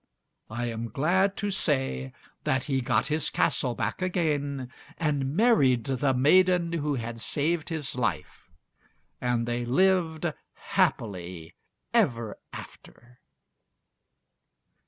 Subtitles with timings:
[0.49, 2.11] I am glad to say
[2.43, 7.93] that he got his castle back again and married the maiden who had saved his
[7.95, 8.49] life,
[9.21, 10.25] and they lived
[10.55, 11.53] happily
[11.93, 13.19] ever after.